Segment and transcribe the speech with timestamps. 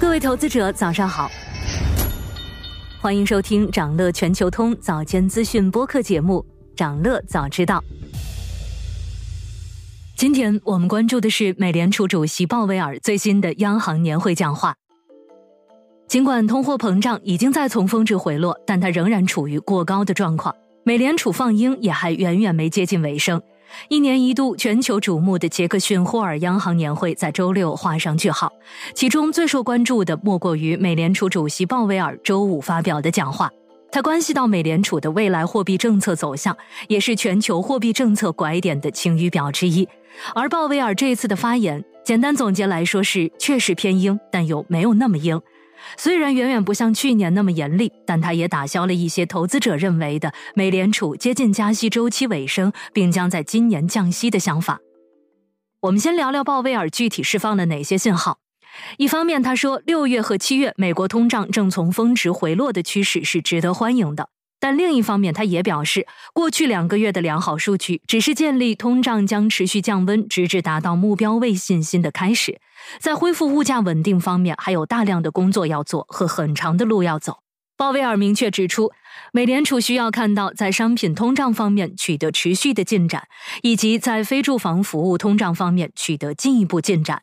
[0.00, 1.30] 各位投资者，早上好，
[3.02, 6.42] 欢迎收听长乐全球通早间资讯播客节目
[6.74, 7.78] 《长乐早知道》。
[10.16, 14.74] 今天我们关注的是美联储主席鲍威尔最新的央行年会讲话。
[16.08, 20.56] 尽管通货膨胀已经在从峰值回落，但它仍然处于过高的状况。
[20.82, 23.42] 美联储放鹰也还远远没接近尾声。
[23.88, 28.52] 一年一度全球瞩目的杰克逊霍尔央行年会在周六画上句号，
[28.94, 33.50] 其中最受关注的莫过于美联储主席鲍威尔周五发表的讲话。
[33.92, 36.56] 它关系到美联储的未来货币政策走向，
[36.86, 39.88] 也是全球货币政策拐点的晴雨表之一。
[40.34, 45.40] 而鲍威尔这次的发言，简单总结来说是确实偏鹰，但又没有那么鹰。
[45.96, 54.80] 虽然远远不像去年那么严厉，但它也打消了一些投资者认为的美联储接近加息周期尾声，并将在今年降息的想法。
[55.80, 58.38] 我们先聊聊鲍威尔具体释放了哪些信号。
[58.98, 64.28] 一方面，他说六月和七月美国通胀正从峰值回落的趋势是值得欢迎的。
[64.60, 72.60] 但另一方面，他也表示，过去两个月的良好数据只是建立通胀将持续降温，直至达到目标位信心的开始。
[72.98, 77.38] 在恢复物价稳定方面，还有大量的工作要做和很长的路要走。
[77.76, 78.92] 鲍威尔明确指出，
[79.32, 83.24] 美联储需要看到在商品通胀方面取得持续的进展，
[83.62, 87.22] 以及在非住房服务通胀方面取得进一步进展。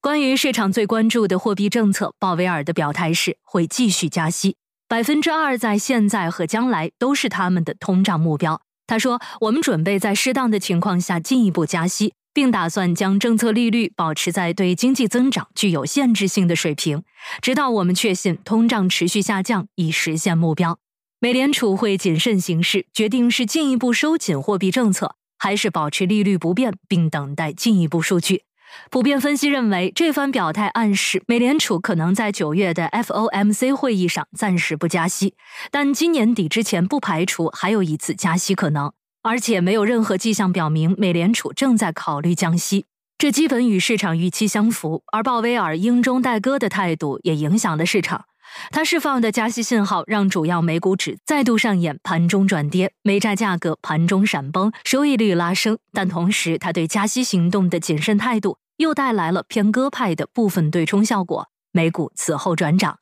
[0.00, 4.56] 关于市场最关注的货币政策，鲍威尔的表态是会继续加息。
[4.88, 8.62] 百分之二在现在和将来都是他们的通胀目标。
[8.86, 17.02] 他说：“我们准备在适当的情况下进一步加息，并打算将政策利率保持在对经济增长具有限制性的水平，
[17.42, 20.78] 直到我们确信通胀持续下降，以实现目标。”
[21.20, 28.44] 美联储会谨慎行事，决定是进一步收紧货币政策，还是保持利率不变，并等待进一步数据。
[28.90, 35.34] 普遍分析认为，这番表态暗示美联储可能在九月的 FOMC 会议上暂时不加息，
[35.70, 38.92] 但今年底之前不排除还有一次加息可能，
[39.22, 42.86] 而且没有任何迹象表明美联储正在考虑降息，
[43.18, 45.02] 这基本与市场预期相符。
[45.12, 48.27] 而鲍威尔英中带鸽的态度也影响了市场。
[48.70, 55.78] 他释放的加息信号让主要美股指再度上演盘中转跌，美债价格盘中闪崩，收益率拉升。
[55.92, 62.98] 但同时，他对加息行动的谨慎态度又带来了偏鸽派的部分对冲效果，美股此后转涨。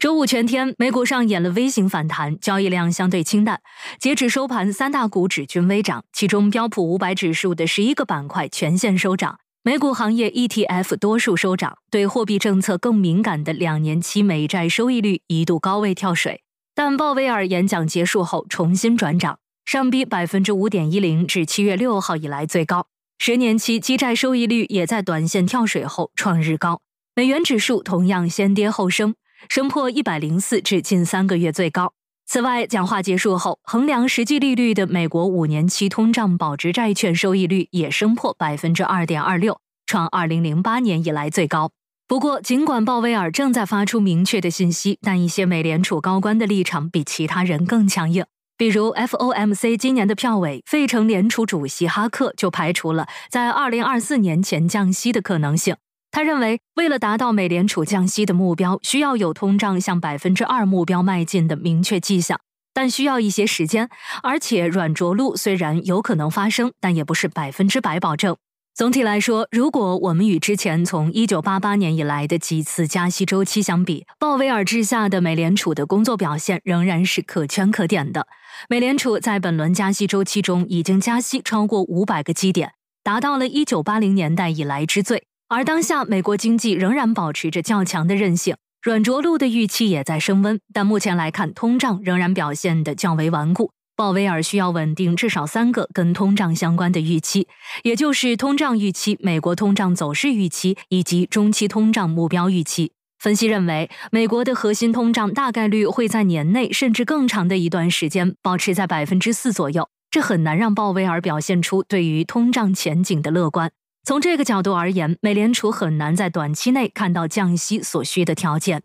[0.00, 3.60] 周五全天，美股上演了 V 型反弹，交易量相对清淡。
[4.00, 9.38] 截止收盘，三大股指均微涨，其中标普五百指数的十一个板块全线收涨。
[9.64, 16.42] 美股行业 ETF 多数收涨，对货币政策更敏感的两年期美债收益率一度高位跳水，
[16.74, 22.88] 但鲍威尔演讲结束后重新转涨，上逼百分之五点一零，至七月六号以来最高。
[23.20, 26.80] 十年期基债收益率也在短线跳水后创日高，
[27.14, 29.14] 美元指数同样先跌后升，
[29.48, 31.94] 升破一百零四至近三个月最高。
[32.32, 41.72] 此外，讲话结束后，衡量实际利率的美国五年期通胀保值债券收益率也升破百分之二点二六，创二零零八年以来最高。
[42.08, 48.24] 不过，尽管鲍威尔正在发出明确的信息，但一些美联储高官的立场比其他人更强硬。
[48.56, 55.76] 比如，FOMC 今年的票委费城联储主席哈克就排除了在二零二四年前降息的可能性。
[56.12, 62.38] 他认为，为了达到美联储降息的目标，需要有通胀向百分之二目标迈进的明确迹象，
[62.74, 63.88] 但需要一些时间。
[64.22, 68.36] 而且，软着陆虽然有可能发生，但也不是百分之百保证。
[68.74, 78.26] 总体来说，如果我们与之前从一九八八年以来的几次加息周期相比，鲍威尔之下的美联储的工作表现仍然是可圈可点的。
[78.68, 82.72] 美联储在本轮加息周期中已经加息超过五百个基点，
[83.02, 85.24] 达到了一九八零年代以来之最。
[85.54, 90.58] 而当下，美国经济仍然保持着较强的韧性，软着陆的预期也在升温。
[90.72, 93.70] 但目前来看，通胀仍然表现得较为顽固。
[93.94, 97.46] 鲍威尔需要稳定至少三个跟通胀相关的预期，
[97.82, 102.92] 也就是通胀预期、美国通胀走势预期以及中期通胀目标预期。
[103.18, 113.70] 分析认为，美国的核心通胀大概率会在年内甚至更长的一段时间保持在百分之四左右，这很难让鲍威尔表现出对于通胀前景的乐观。
[114.04, 118.82] 从这个角度而言，美联储很难在短期内看到降息所需的条件。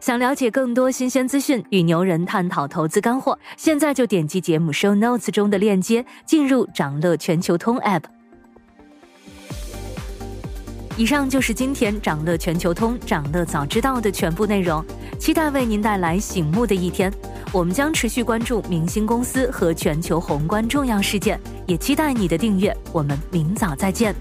[0.00, 8.02] 想了解更多新鲜资讯，与牛人探讨投资干货，现在就点击节目 show notes 中的链接，进入掌乐全球通 app。
[10.98, 14.84] 以上就是今天掌乐全球通掌乐早知道的全部内容，
[15.18, 17.10] 期待为您带来醒目的一天。
[17.52, 22.74] 我们将持续关注明星公司和全球宏观重要事件，也期待你的订阅。
[22.92, 24.14] 我们明早再见。